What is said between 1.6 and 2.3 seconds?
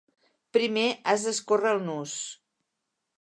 el nus.